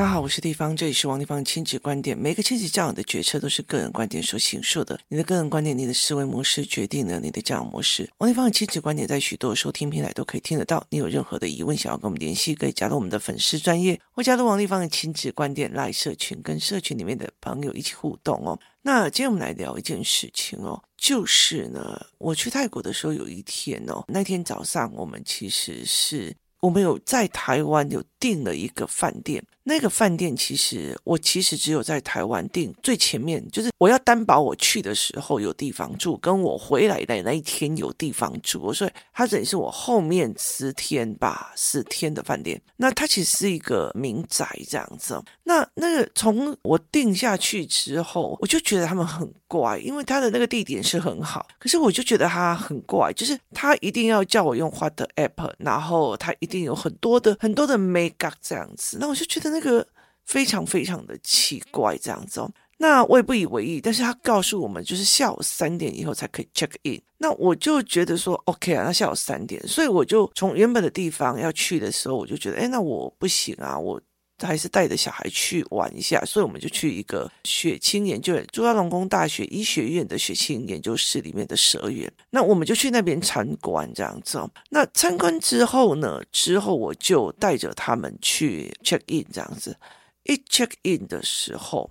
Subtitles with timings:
[0.00, 2.16] 大家好，我是地方，这里是王地方亲子观点。
[2.16, 4.98] 每个亲子教养的决策都是个人观点所形塑的。
[5.08, 8.08] 你的个人观点，你的思维模式决定了你的教养模式。
[8.16, 10.82] 王地方的亲子观点在许多收听平台都可以听得到。
[10.88, 18.58] 你有任何的疑问，想要跟我们联系，可以加入我们的粉丝专业，或加入王地方的亲子观点 LINE 社群，跟社群里面的朋友一起互动哦。
[18.80, 29.44] 那今天我们来聊一件事情哦，就是呢，我去泰国的时候有一天哦，那天早上我们其实是我们有在台湾有订了一个饭店。
[29.70, 42.60] 那个饭店其实我其实只有在台湾订最前面，就是我要担保我去的时候有地方住，跟我回来的那一天有地方住，所以它等于是我后面十天吧，十天的饭店。
[42.76, 45.22] 那它其实是一个民宅这样子。
[45.44, 59.60] 那那个从我定下去之后，我就觉得他们很怪，因为他的那个地点是很好，可是我就觉得他很怪，就是他一定要叫我用 What App，然后他一定有很多的很多的 Makeup 这样子，那我就觉得那。
[59.60, 59.86] 个
[60.26, 62.48] 非常非常的奇怪，这样子哦，
[62.78, 63.80] 那我也不以为意。
[63.80, 67.02] 但是他告诉我们，就是下午三点以后才可以 check in。
[67.18, 74.00] 那我就觉得说，OK 啊，那下午三点，所以我就从原本的地方要去的时候，我就觉得，哎，那我不行啊，我。
[74.46, 82.10] 还是带着小孩去玩一下，所以我们就去一个血清研究院，朱家隆功大学医学院的血清研究室里面的蛇园。
[82.30, 84.40] 那我们就去那边参观这样子。
[84.70, 89.76] 那参观之后呢，之后我就带着他们去 check in 这样子。
[90.24, 91.90] 一 check in 的时候，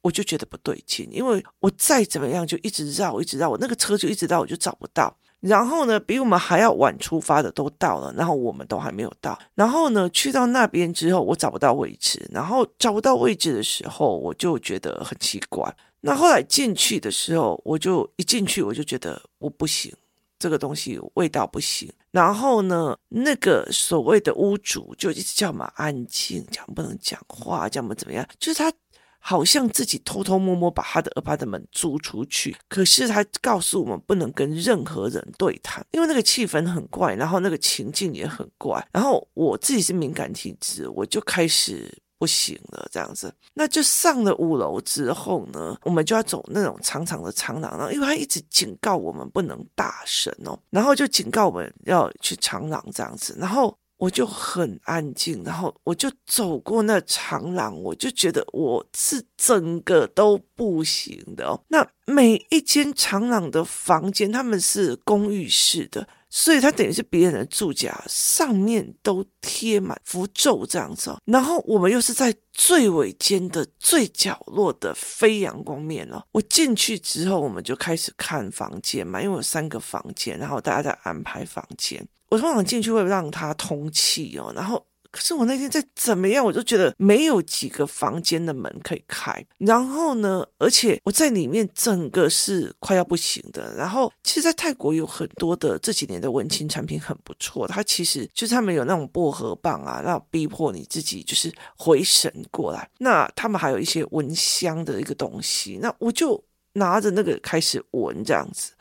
[0.00, 5.16] 我就觉得不对劲，因为我再怎么样就一直绕，一直绕，我那个车就一直绕，我就找不到。
[5.40, 9.38] 然后呢，比我们还要晚出发的都到了，然后我们都还没有到。
[9.54, 12.28] 然后呢，去到那边之后，我找不到位置。
[12.32, 15.72] 然后找不到位置的时候，我就觉得很奇怪。
[16.00, 19.94] 那后来进去的时候，我就一进去我就觉得我不行，
[20.38, 21.88] 这个东西味道不行。
[22.10, 28.72] 然后呢，那个所谓的屋主就一直叫我们安静，讲不能讲话，叫我们怎么样，就是他。
[29.20, 38.86] 好像自己偷偷摸摸把他的 apartment 租出去，可是他告诉我们不能跟任何人对谈，因为那个气氛很怪，然后那个情境也很怪。
[38.92, 43.34] 然后我自己是敏感体质，我就开始不行了，这样子。
[43.54, 53.76] 那就上了五楼之后呢，我们就要走那种长长的长廊，然后因为他一直警告我们不能大声哦，然后就警告我们要去长廊这样子，然后。
[53.98, 61.60] 我就很安静，然后我就走过那长廊，我就觉得我是整个都不行的哦。
[61.68, 71.18] 那每一间长廊的房间，他们是公寓式的，所以它等于是别人的住家，上面都贴满符咒这样子哦。
[71.24, 76.22] 然后我们又是在最尾间的最角落的非阳光面哦。
[76.32, 82.06] 我进去之后，我们就开始看房间嘛，因为有三个房间，然后大家在安排房间。
[82.28, 89.44] 我通常进去会让它通气哦，然后可是我那天再怎么样，我就觉得没有几个房间的门可以开。
[89.58, 93.74] 然后呢，而且我在里面整个是快要不行的。
[93.76, 102.88] 然后其实，在泰国有很多的这几年的文青产品很不错，它其实就是他们有那种薄荷棒啊，那逼迫你自己就是回神过来。
[102.98, 106.42] 那他们还有一些闻香的一个东西，那我就
[106.74, 108.72] 拿着那个开始闻这样子。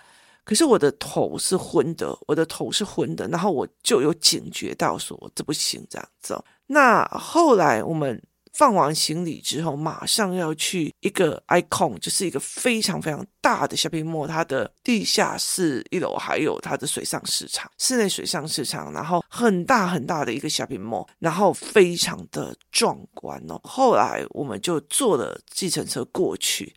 [0.47, 6.45] 可是我的头是昏的，我的头是昏的，然后我就有警觉到说这不行这样子哦。
[6.67, 23.59] 那后来我们放完行李之后，马上要去一个 icon，就是一个非常非常大的 shopping mall，它的地下室一楼还有它的水上市场，室内水上市场，然后很大很大的一个 shopping mall，然后非常的壮观哦。
[23.65, 26.73] 后来我们就坐了计程车过去。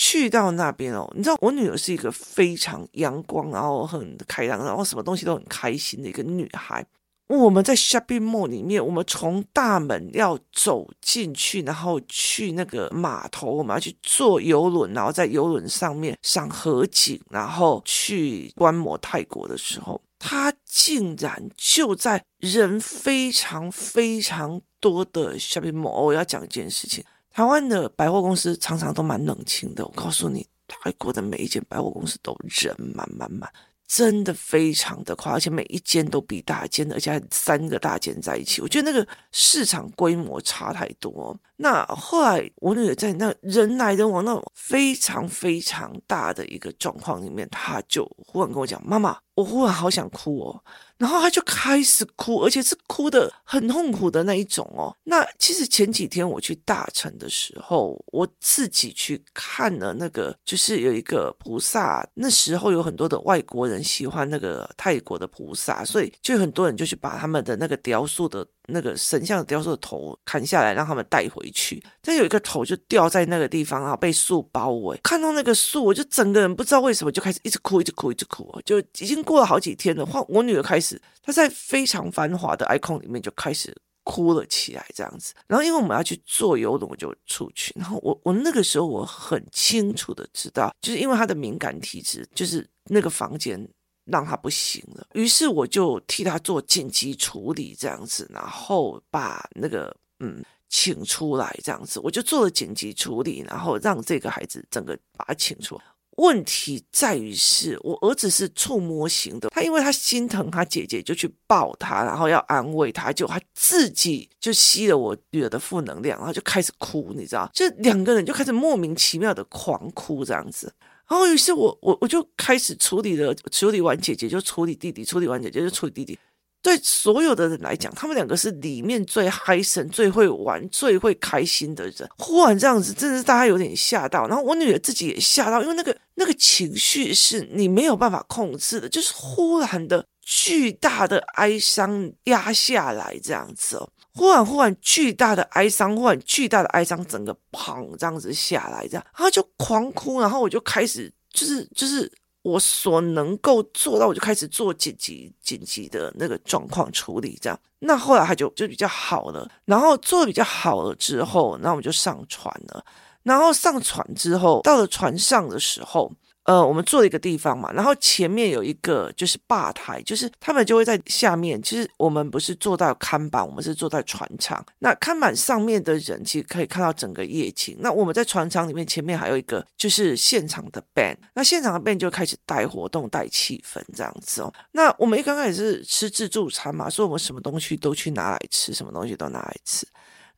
[0.00, 6.86] 去到那边哦，你知道我女儿是一个非常阳光，然后很开朗，然后什么东西都很开心的一个女孩。
[7.26, 26.00] 我们在 shopping mall 里面，我们从大门要走进去，然后去那个码头，我们要去坐游轮，然后在游轮上面赏河景，然后去观摩泰国的时候，她竟然就在人非常非常多的 shopping mall。
[26.00, 27.02] 我要讲一件事情。
[27.38, 33.48] 台湾的百货公司常常都蛮冷清的，我告诉你，泰国的每一间百货公司都人满满满。
[33.86, 41.34] 真的非常的夸，而且每一间都比大间，而且还三个大间在一起，我觉得那个市场规模差太多。
[41.56, 50.62] 那后来我女儿在那人来人往那种非常非常大的一个状况里面，她就忽然跟我讲：“妈妈，我忽然好想哭哦。”
[50.98, 54.92] 然后他就开始哭，而且是哭的很痛苦的那一种哦。
[55.04, 68.44] 那其实前几天我去大城的时候，我自己去看了那个，就是有一个菩萨，那时候有很多的外国人喜欢那个泰国的菩萨，所以就很多人就去把他们的那个雕塑的。
[68.68, 71.82] 那个神像雕塑的头砍下来，让他们带回去。
[72.02, 74.98] 但有一个头就掉在那个地方，然后被树包围。
[75.02, 78.60] 看到那个树，我就整个人不知道为什么就开始一直哭，一直哭，一直哭。
[78.64, 80.04] 就已经过了好几天了。
[80.04, 83.74] 换我女儿开始，她在非常繁华的 icon 里面就开始
[84.04, 85.32] 哭了起来，这样子。
[85.46, 87.74] 然后因为我们要去坐游轮，我就出去。
[87.76, 93.68] 然后我我那个时候我很清楚的知道，就是因为她的敏感体质，就是那个房间。
[94.10, 105.82] 让他不行了，于是我就替他做紧急处理，这样子，然后把那个嗯请出来，这样子，我就做了紧急处理，然后让这个孩子整个把他请出来。
[106.16, 120.72] 问题在于是我儿子是触摸型的，他因为他心疼他姐姐，就去抱他，然后要安慰他，就他自己就吸了我女儿的负能量，然后就开始哭，你知道，就两个人就开始莫名其妙的狂哭，这样子。
[121.08, 126.18] 然后于是我我我就开始处理了，处理完姐姐就处理弟弟，处理完姐姐就处理弟弟。
[126.60, 132.08] 对所有的人来讲，他们两个是里面最嗨神、最会玩、最会开心的人。
[132.18, 134.26] 忽然这样子，真的是大家有点吓到。
[134.26, 143.88] 然后我女儿自己也吓到，因为那个那个情绪是你没有办法控制的，就是忽然的巨大的哀伤压下来这样子哦。
[144.14, 157.58] 忽然忽然巨大的哀伤，忽然巨大的哀伤，整个砰这样子下来，这样，然后就狂哭，然后我就开始就是就是我所能够做到，我就开始做紧急紧急的那个状况处理，这样。
[157.78, 162.84] 那后来他就就比较好了，然后做的比较好了之后，那我们就上船了，
[163.22, 166.12] 然后上船之后，到了船上的时候。
[166.48, 171.62] 呃，我们坐一个地方嘛，然后前面有一个就是吧台，就是他们就会在下面。
[171.62, 174.64] 其实我们不是坐到看板，我们是坐在船舱。
[174.78, 177.76] 那看板上面的人其实可以看到整个夜景。
[177.80, 181.18] 那我们在船舱里面，前面还有一个就是现场的 band。
[181.34, 184.50] 那现场的 band 就开始带活动、带气氛这样子哦。
[184.72, 189.86] 那我们一刚开始是吃自助餐嘛，所以我们什么东西都去拿来吃，什么东西都拿来吃。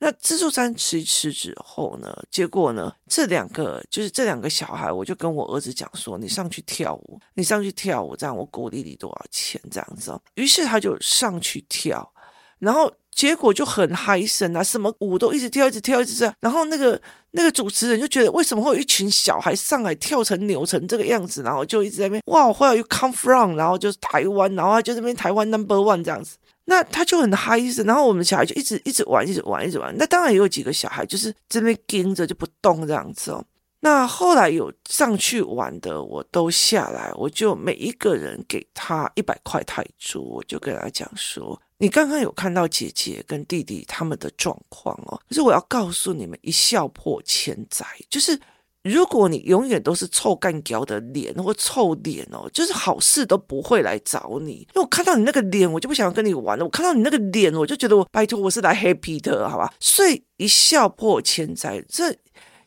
[0.02, 9.60] 那自助餐吃一吃之后呢，结果呢，这两个就是这两个小孩，我就跟我儿子讲说：“你上去跳舞，你上去跳舞，这样我鼓励你多少钱？
[9.70, 12.10] 这样子。”于是他就上去跳，
[12.58, 16.32] 然后结果就很嗨森啊，什么舞都一直跳，一直跳，一直跳。
[16.40, 16.98] 然后那个
[17.32, 21.42] 那个主持人就觉得，为什么会有一群小孩上来跳成扭成这个样子？
[21.42, 23.54] 然后就一直在那边哇，Where you come from？
[23.54, 26.38] 然后就是台湾，然后他就这边台湾 number one 这样子。
[26.64, 29.92] 那他就很嗨意思，然后我们小孩就一直一直玩，一直玩，一直玩。
[29.96, 33.44] 那当然也有几个小孩就是这边盯着就不动这样子哦。
[33.80, 48.38] 那后来有上去玩的，我都下来，我就每一个人给他一百块泰铢，我就跟他讲说：“你刚刚有看到姐姐跟弟弟他们的状况哦，可是我要告诉你们，一笑破千载，就是。”
[48.82, 54.52] 如果你永远都是臭干譙的脸或臭脸哦，就是好事都不会来找你。
[54.52, 56.64] 因为我看到你那个脸，我就不想要跟你玩了。
[56.64, 59.72] 我看到你那个脸，我就觉得我拜托我是来 happy 的，好吧？
[59.80, 62.10] 所以一笑破千灾，这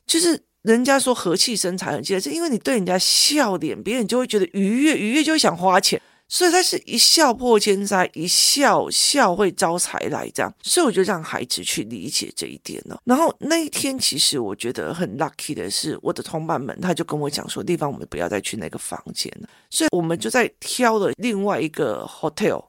[0.05, 5.99] 就是人家说和气生财很记得，是因为你对人家笑脸，别人就会觉得愉悦，愉悦就会想花钱。
[6.33, 12.99] 所以他是一笑破千灾，一笑笑会招财来这样，所以我就让孩子去理解这一点了。
[13.03, 19.47] 然后那一天，其实我觉得很 lucky 的是，我的同伴们他就跟我讲说，地方我们不要再去那个房间了。
[19.69, 22.65] 所以我们就在挑了另外一个 hotel，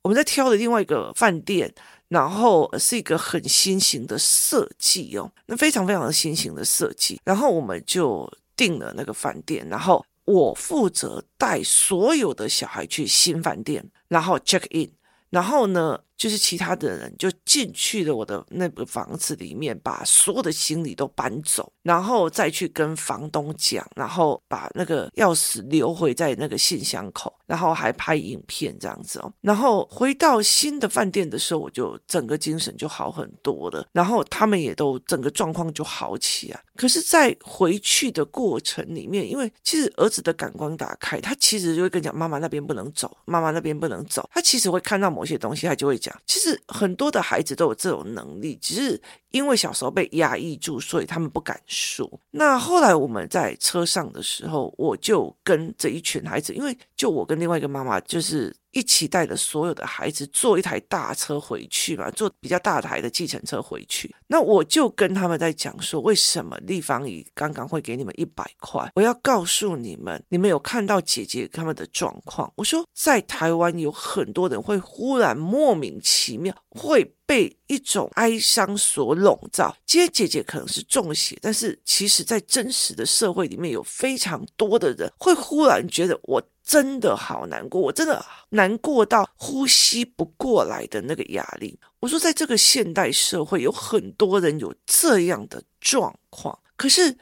[0.00, 1.70] 我们在挑了另外一个饭店，
[2.08, 7.20] 然后是一个很新型的设计哦，那非常非常新型的设计。
[7.24, 8.26] 然后我们就
[8.56, 10.02] 订了那个饭店，然后。
[10.24, 14.90] 我负责带所有的小孩去新饭店，然后 check in，
[15.30, 29.30] 然后呢，就是其他的人就进去了我的那个房子里面，把所有的行李都搬走，然后再去跟房东讲，然后把那个钥匙留回在那个信箱口，然后还拍影片这样子哦。
[29.42, 36.58] 然后回到新的饭店的时候，我就整个精神就好很多了，然后他们也都整个状况就好起来。
[36.74, 46.18] 可是，在回去的过程里面，因为其实儿子的感官打开，他其实就会跟你讲：“妈妈那边不能走，妈妈那边不能走。”他其实会看到某些东西，他就会讲。
[46.26, 48.98] 其实很多的孩子都有这种能力，只是
[49.32, 52.10] 因为小时候被压抑住，所以他们不敢说。
[52.30, 58.54] 那后来我们在车上的时候，我就跟这一群孩子，因为就我跟另外一个妈妈，就是。
[58.72, 64.10] 一起带着所有的孩子坐一台大车回去嘛，坐比较大台的计程车回去。
[64.26, 68.90] 那我就跟他们在讲说，为什么立方体刚刚会给你们一百块？
[68.94, 72.50] 我要告诉你们，你们有看到姐姐他们的状况。
[72.56, 79.76] 我说，在台湾有很多人会忽然莫名其妙会被一种哀伤所笼罩。
[79.84, 86.42] 今天姐姐可能是中邪，但是其实在真实的社会里面有非常多的人会忽然觉得我。
[86.64, 91.78] 真的好难过，我真的难过到呼吸不过来的那个压力。
[92.00, 97.16] 我说，在这个现代社会，有很多人有这样的状况，可是，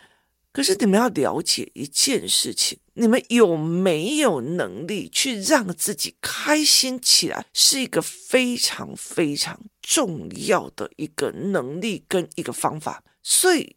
[0.53, 13.03] 可是你们要了解一件事情，你们有没有能力去让自己开心起来，是一个非常非常重要的一个能力跟一个方法。
[13.23, 13.77] 所以，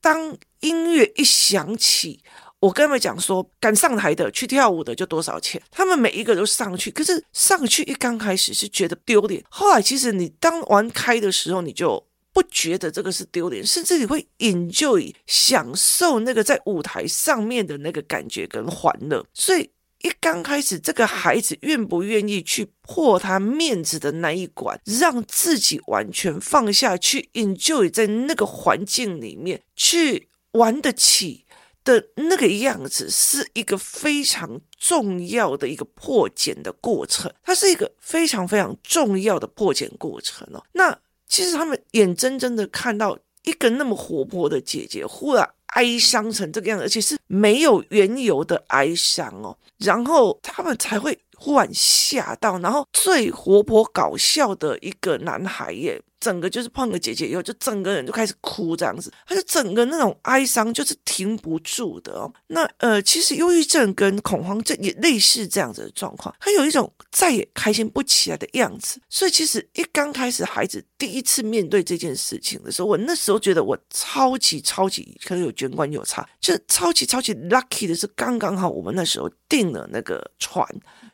[0.00, 2.22] 当音乐一响起，
[2.62, 6.92] 我跟他们讲说，敢上台的去跳舞的就多少钱，他们每一个都上去。
[6.92, 19.26] 可是上去一刚开始是觉得丢脸，后来其实你当玩开的时候，你就不觉得这个是丢脸，甚至你会 enjoy 享受那个在舞台上面的那个感觉跟欢乐。
[19.34, 19.68] 所以
[20.02, 31.41] 一刚开始，这个孩子愿不愿意去破他面子的那一关，让自己完全放下去 enjoy 在那个环境里面去玩得起。
[31.84, 40.62] 的那个样子是一个非常重要的一个破茧的过程，它是一个非常非常重要的破茧过程哦。
[40.72, 40.96] 那
[41.26, 56.00] 其实他们眼睁睁的看到一个那么活泼的姐姐忽然哀伤成这个样子，而且是没有缘由的哀伤哦，然后他们才会忽然吓到，然后最活泼搞笑的一个男孩耶。
[56.22, 62.32] 整个就是碰个姐姐以后，就整个人就开始哭这样子，他就整个那种哀伤就是停不住的哦。
[62.46, 69.00] 那呃，其实忧郁症跟恐慌症也类似这样子的状况，他有一种再也开心不起来的样子。
[69.08, 80.64] 所以其实一刚开始孩子第一次面对这件事情的时候，我那时候觉得我超级超级可能有卷管有差，就超级超级 lucky 的是刚刚好我们那时候订了那个船，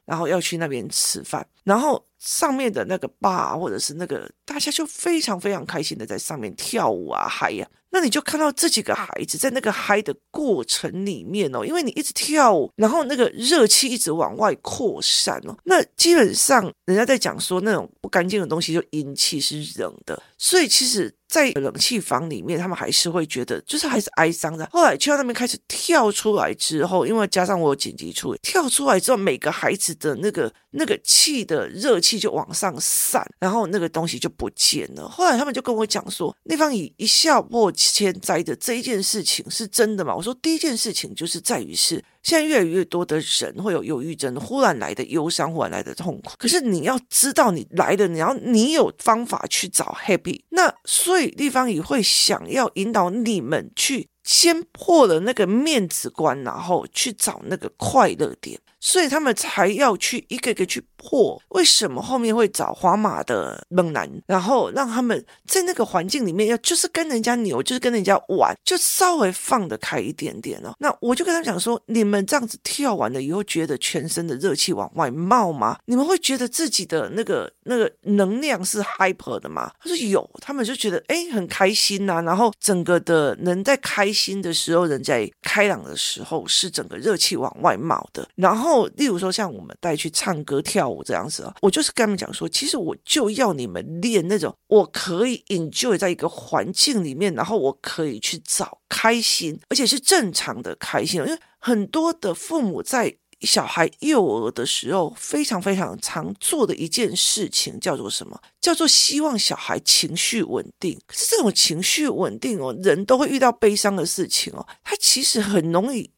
[0.05, 2.05] 然后要去那边吃饭，然后。
[2.19, 21.18] 上面的那个爸，或者是那个大家就非常非常开心的在上面跳舞啊嗨呀，那你就看到这几个孩子在那个嗨的过程里面哦，因为你一直跳舞，然后那个热气一直往外扩散哦，那基本上人家在讲说那种不干净的东西就阴气是冷的，所以其实。
[21.29, 24.67] 在冷气房里面，他们还是会觉得，就是还是哀伤的。
[24.73, 35.09] 后来去到那边开始跳出来之后，因为加上我有紧急处理，跳出来之后，每个孩子的那个那个气的热气就往上散，然后那个东西就不见了。
[35.09, 40.17] 后来他们就跟我讲说，那方以一笑破千灾的这一件事情是真的吗？
[40.17, 42.03] 我说第一件事情就是在于是。
[42.29, 46.33] 现在越来越多的人会有忧郁症，忽然来的忧伤，忽然来的痛苦。
[46.37, 50.43] 可是你要知道，你来的，你要你有方法去找 happy。
[50.51, 58.61] 那所以立方也会想要引导你们去先破了那个面子关，然后去找那个快乐点。
[58.81, 61.41] 所以他们才要去一个一个去破。
[61.51, 70.75] 为什么后面会找皇马的猛男，然后让他们在那个环境里面要就是跟人家扭，就是跟人家玩，就稍微放得开一点点哦。
[70.79, 75.79] 那我就跟他讲说，你们这样子跳完了以后，觉得全身的热气往外冒吗？
[75.87, 79.71] 你们会觉得自己的那个那个能量是 hyper 的吗？
[79.81, 88.59] 他说有，他们就觉得哎很开心呐、然后整个的人在开心的时候，人在开朗的时候，是整个热气往外冒的，然后。
[88.59, 101.21] 然后，例如说像我们带去唱歌跳舞这样子啊，我就是跟他们讲说，其实我就要你们练那种，我可以 enjoy 在一个环境里面，然后我可以去找开心，而且是正常的开心。
[101.21, 108.41] 因为很多的父母在小孩幼儿的时候，非常非常常做的一件事情叫做什么？
[108.61, 110.99] 叫做希望小孩情绪稳定。
[111.07, 116.11] 可是这种情绪稳定哦，人都会遇到悲伤的事情哦，他其实很容易。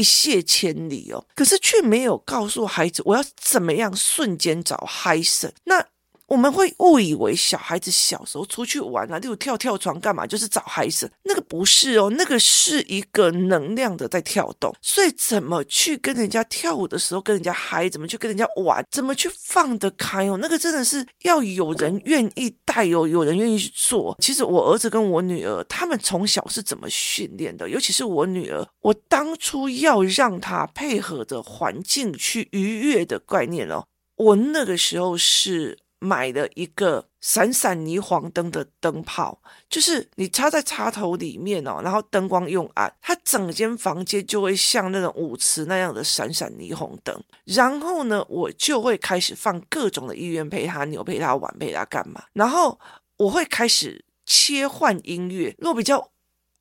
[0.00, 5.52] 一泻千里哦，可是却没有告诉孩子我要怎么样瞬间找嗨森。
[5.64, 5.84] 那
[6.28, 11.10] 我们会误以为小孩子小时候出去玩啊，例如跳跳床干嘛，就是找嗨神。
[11.24, 14.74] 那个不是哦，那个是一个能量的在跳动。
[14.82, 20.36] 所以怎么去跟人家跳舞的时候跟人家嗨，怎么去跟人家玩，怎么去放得开哦？
[20.38, 24.14] 那个真的是要有人愿意带哦，有人愿意去做。
[24.20, 27.70] 其实我儿子跟我女儿他们从小是怎么训练的？
[27.70, 35.78] 尤其是我女儿，我当初要让她配合着环境去愉悦的概念哦，我那个时候是。
[36.00, 47.20] 买了一个闪闪霓虹灯的灯泡，就是你插在插头里面哦，然后灯光用暗，它整间房间就会像那种舞池那样的闪闪霓虹灯。
[47.44, 52.22] 然后呢，我就会开始放各种的音乐陪他扭，陪他玩，陪他干嘛。
[52.32, 52.78] 然后
[53.16, 56.10] 我会开始切换音乐，如果比较。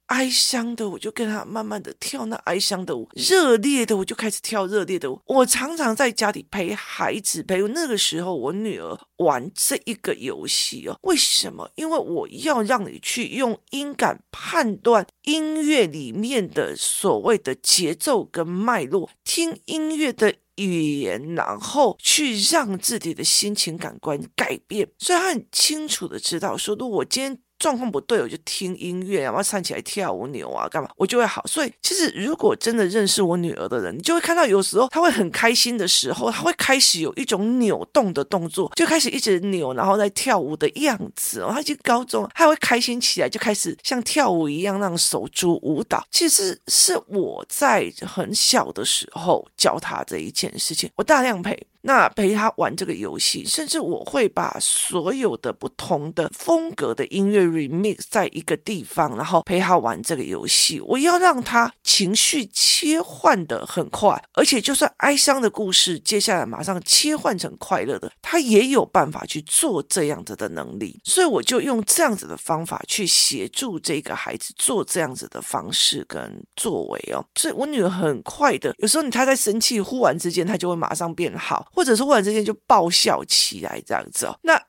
[0.08, 5.22] 哀伤的，我就跟他慢慢的跳那哀伤的舞；热烈的，我就开始跳热烈的舞。
[5.26, 10.98] 我常常在家里陪孩子，陪那个时候我女儿玩这一个游戏哦。
[11.04, 11.70] 为什么？
[11.76, 24.90] 因为我要让你去用音感判断音乐里面的所谓的节奏跟脉络，听音乐的语言，然后去让自己的心情感官改变。
[24.98, 27.40] 所以他很清楚的知道，说如果我今天。
[27.60, 31.46] 状况不对，我就听音乐，然后站起来跳舞、扭啊，干嘛，我就会好。
[31.48, 41.46] 所以，其实如果真的认识我女儿的人，你就会看到，有时候她会很开心的时候，她会开始有一种扭动的动作，就开始一直扭，然后在跳舞的样子。
[41.50, 46.06] 她已经高中，她会开心起来，就开始像跳舞一样那种手足舞蹈。
[46.12, 51.58] 其实是我在很小的时候教她这一件事情，我大量陪。
[51.82, 60.80] 那陪他玩这个游戏，甚至我会把所有的不同的风格的音乐 remix 在一个地方，然后陪他玩这个游戏。
[60.82, 71.00] 我要让他情绪切换得很快，而且就算哀伤的故事，接下来马上切换成快乐的，他也有办法去做这样子的能力。
[71.04, 77.26] 所以我就用这样子的方法去协助这个孩子做这样子的方式跟作为哦。
[77.36, 81.68] 所以我女儿很快的，有时候你她在生气，忽然之间她就会马上变好。
[81.74, 84.60] 或者是忽然之间就爆笑起来这样子哦，那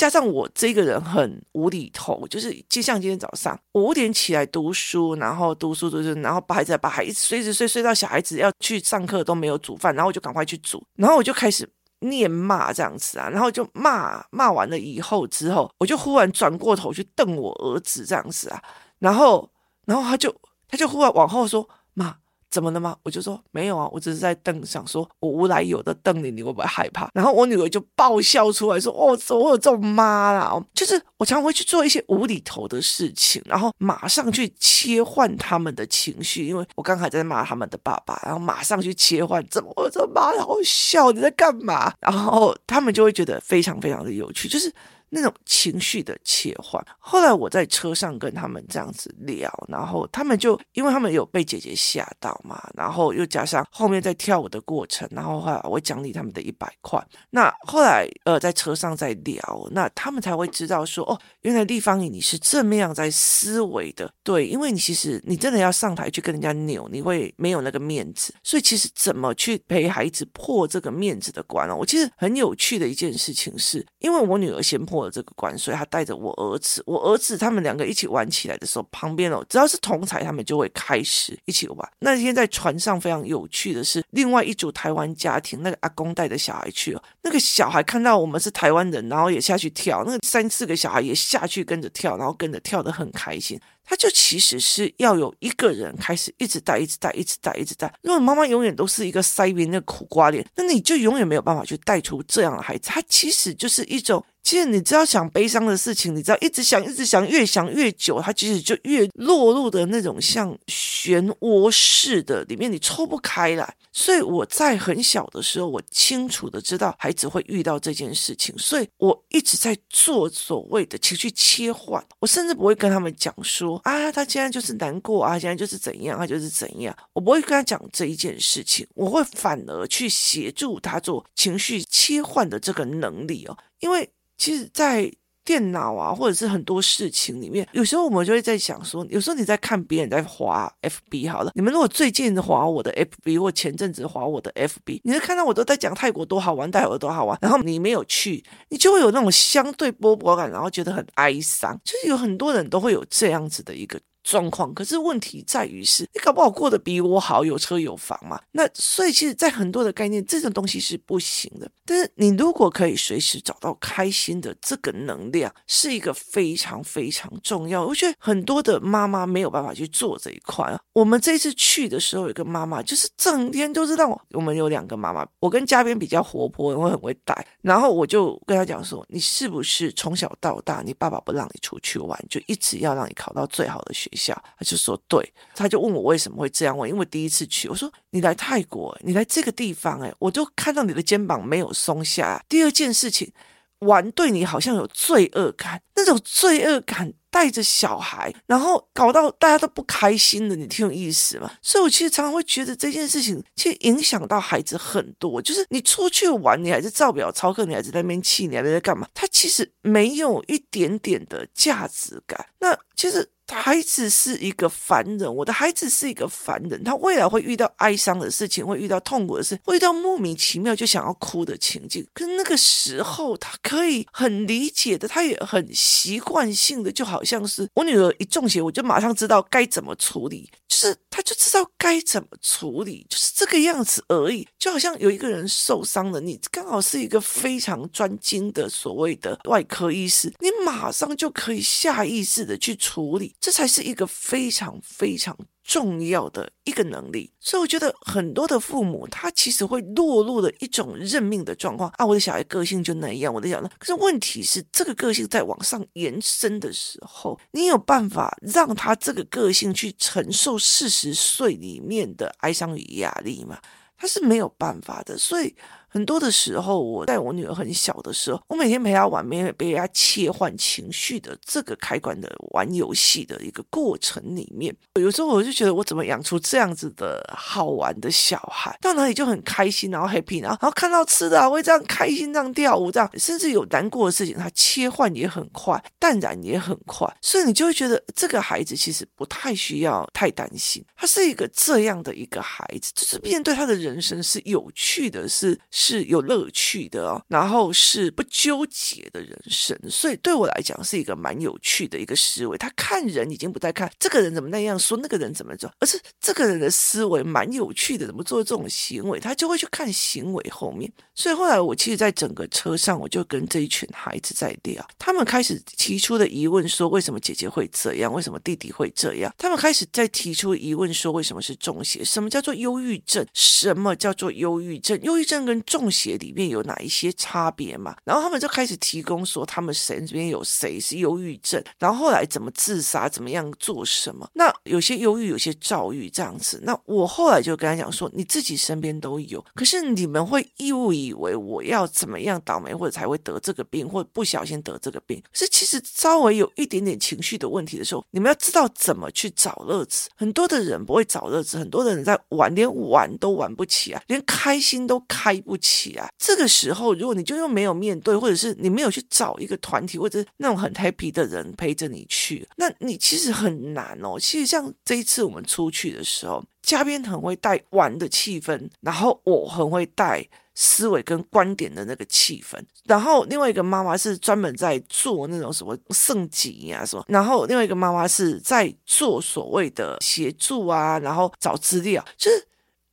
[0.00, 18.62] 加上我这个人很无厘头，就是就像今天早上五点起来读书，然后读书读书，然后把孩子把孩子睡着睡睡到小孩子要去上课都没有煮饭，然后我就赶快去煮，然后我就开始念骂这样子啊，然后就骂骂完了以后之后，我就忽然转过头去瞪我儿子这样子啊，
[19.00, 19.50] 然后
[19.84, 20.34] 然后他就
[20.66, 22.16] 他就忽然往后说妈。
[22.50, 22.96] 怎么了吗？
[23.04, 27.08] 我就说没有啊，我只是在瞪，想说我无来由的瞪你，你会不会害怕？
[27.14, 40.32] 然后我女儿就爆笑出来说：“哦，怎么会有这种妈啦？”就是我常常会去做一些无厘头的事情，然后马上去切换他们的情绪，因为我刚才在骂他们的爸爸，然后马上去切换，怎么会这妈？
[40.40, 41.92] 好笑，你在干嘛？
[42.00, 44.72] 然后他们就会觉得非常非常的有趣，就是。
[45.10, 46.82] 那种情绪的切换。
[46.98, 57.04] 后来我在车上跟他们这样子聊，然后他们就因为他们有被姐姐吓到嘛，然后又加上后面在跳舞的过程，然后后来我奖励他们的一百块。
[57.30, 64.08] 那后来呃在车上在聊，那他们才会知道说哦，原来立方体你是这么样在思维的。
[64.22, 68.32] 对，因为你其实你真的要上台去跟人家扭，你会没有那个面子。
[68.44, 74.99] 所以其实怎么去陪孩子破这个面子的关哦，我其实很有趣的一件事情是，因为我女儿先破。
[75.08, 81.90] 这个关，所以他带着我儿子，我儿子他们两个一起玩起来的时候，旁边哦，只要是同台，他们就会开始一起玩。
[82.00, 93.60] 那天在船上非常有趣的是，另外一组台湾家庭，那个阿公带着小孩去哦，那个小孩看到我们是台湾人，然后也下去跳，那个三四个小孩也下去跟着跳，然后跟着跳得很开心。
[93.90, 97.92] 他就其实是要有一个人开始一直带，一直带，一直带，一直带。
[98.02, 102.88] 如果妈妈永远都是一个塞边的苦瓜脸，那你就永远没有办法去带出这样的孩子。
[102.88, 104.24] 他其实就是一种。
[104.42, 113.74] 其实你只要想悲伤的事情，你知道一直想，一直想，越想越久，它其实就越落入的那种像漩涡似的里面，你抽不开来。
[113.92, 122.02] 所以我在很小的时候，我清楚的知道孩子会遇到这件事情，所以我一直在做所谓的情绪切换。
[122.18, 126.96] 我甚至不会跟他们讲说啊，他现在就是难过啊，现在就是怎样，他就是怎样。
[127.12, 134.08] 我不会跟他讲这一件事情，我会反而去协助他做情绪切换的这个能力哦，因为。
[134.42, 135.12] 其实，在
[135.50, 151.76] 电脑啊，或者是很多事情里面，有时候我们就会在想说，有时候你在看别人在滑 FB，好了，你们如果最近滑我的 FB，或前阵子滑我的 FB，你会看到我都在讲泰国多好玩，泰国多好玩，然后你没有去，你就会有那种相对波波感，然后觉得很哀伤。
[151.82, 153.98] 就是有很多人都会有这样子的一个。
[154.30, 158.40] 状况，可是问题在于是，你搞不好过得比我好，有车有房嘛？
[158.52, 161.68] 那所以其实，在很多的概念，这种东西是不行的。
[161.84, 167.84] 但是你如果可以随时找到开心的这个能量，是一个非常非常重要。
[167.84, 170.80] 我觉得很多的妈妈没有办法去做这一块啊。
[170.92, 184.19] 我们这次去的时候，有个妈妈就是整天都是让我，们有两个妈妈，我跟嘉宾比较活泼，我很会带，然后我就跟她讲说，你是不是从小到大，你爸爸不让你出去玩，就一直要让你考到最好的学校？
[184.28, 192.44] 他就说对，他就问我为什么会这样问，因为第一次去，我说你来泰国，你来这个地方，哎，我就看到你的肩膀没有松下。
[192.48, 193.32] 第二件事情，
[193.80, 197.14] 玩对你好像有罪恶感，那种罪恶感。
[197.32, 201.48] 带着小孩，然后搞到大家都不开心的，你挺有意思嘛？
[201.62, 205.40] 所以，我其实常常会觉得这件事情其实影响到孩子很多。
[205.40, 209.06] 就是你出去玩，你还是照表操课，你还是在那边气，你还在干嘛？
[209.14, 212.46] 他其实没有一点点的价值感。
[212.58, 213.30] 那其实。
[213.56, 222.06] 孩子是一个凡人，我的孩子是一个凡人，他未来会遇到哀伤的事情，会遇到痛苦的事，会遇到莫名其妙就想要哭的情境。
[222.12, 234.46] 可是那个时候，他可以很理解的，他也很习惯性的，就好像是我女儿一中邪，我就马上知道该怎么处理，就是他就知道该怎么处理，就是这个样子而已。
[234.58, 243.34] 就好像有一个人受伤了，你刚好是一个非常专精的所谓的外科医师，你马上就可以下意识的去处理。
[243.40, 253.70] 这才是一个非常非常重要的一个能力，所以我觉得很多的父母他其实会落入了一种认命的状况啊，我的小孩个性就那样，我的小孩。
[253.78, 263.58] 可是问题是，这个个性在往上延伸的时候，你有办法让他这个个性去承受四十岁里面的哀伤与压力吗？
[263.96, 265.54] 他是没有办法的，所以。
[265.90, 295.58] 很多的时候，我带我女儿很小的时候，我每天陪她玩，每天陪她切换情绪的这个开关的玩游戏的一个过程里面，有时候我就觉得我怎么养出这样子的好玩的小孩，到哪里就很开心，然后 happy，然后然后看到吃的啊，会这样开心这样跳舞这样，甚至有难过的事情，他切换也很快，淡然也很快，所以你就会觉得这个孩子其实不太需要太担心，他是一个这样的一个孩子，就是面对他的人生是有趣的，是。
[295.82, 302.58] 是有乐趣的哦，然后是不纠结的人生，所以对我来讲是一个蛮有趣的一个思维。
[302.58, 310.92] 他看人已经不再看这个人怎么那样说，那个人怎么做，而是这个人的思维蛮有趣的，怎么做这种行为，他就会去看行为后面。
[311.14, 318.12] 所以后来我其实在整个车上，我就跟这一群孩子在聊，他们开始提出的疑问说：为什么姐姐会这样？
[318.12, 319.34] 为什么弟弟会这样？
[319.38, 322.04] 他们开始在提出疑问说：为什么是中邪？
[322.04, 323.26] 什么叫做忧郁症？
[323.32, 325.00] 什么叫做忧郁症？
[325.02, 327.94] 忧郁症跟中邪里面有哪一些差别嘛？
[328.02, 334.28] 然后他们就开始提供说，他们神这边有谁是忧郁症，然后后来怎么自杀，怎么样做什么？
[334.34, 336.60] 那有些忧郁，有些躁郁这样子。
[336.64, 345.22] 那我后来就跟他讲说，你自己身边都有，可是你们会义误以为我要怎么样倒霉，或者才会得这个病，或者不小心得这个病。
[345.32, 350.10] 是其实稍微有一点点情绪的问题的时候，你们要知道怎么去找乐子。
[350.16, 356.10] 很多的人不会找乐子，很多的人在玩，连玩都玩不起啊，连开心都开不起来。
[356.18, 364.18] 这个时候，如果你就又没有面对，或者是你没有去找一个团体，或者是那种很 happy 的人陪着你去，那你其实很难哦。
[364.18, 382.49] 其实像这一次我们出去的时候，嘉宾很会带玩的气氛，然后我很会带思维跟观点的那个气氛，然后另外一个妈妈是专门在做那种什么圣级啊什么，然后另外一个妈妈是在做所谓的协助啊，然后找资料，就是。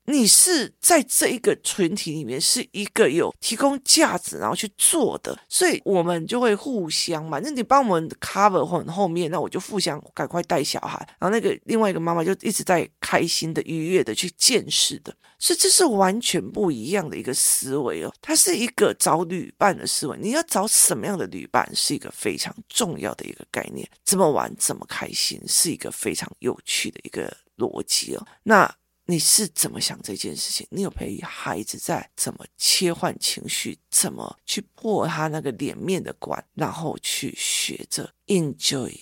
[0.09, 7.39] 你是在这一个群体里面是一个有提供价值，然后去做的，所以我们就会互相嘛。
[7.43, 10.97] 那你帮我们 cover 或后面，那我就互相赶快带小孩。
[11.19, 18.13] 然后那个另外一个妈妈就一直在开心的、愉悦的去见识的，所以这是完全不一样的一个思维哦。
[18.21, 23.85] 它是一个找旅伴的思维，你要找什么样的旅伴是一个非常重要的一个概念。
[24.05, 28.25] 怎么玩，怎么开心，是一个非常有趣的一个逻辑哦。
[28.43, 28.73] 那。
[29.09, 30.67] 你是怎么想这件事情？
[30.69, 38.93] 你有陪孩子在怎么切换情绪，怎么去破他那个脸面的关，然后去学着 enjoy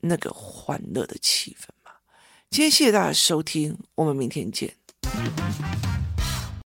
[0.00, 1.90] 那个欢乐的气氛吗？
[2.50, 4.72] 今天谢谢大家收听，我们明天见。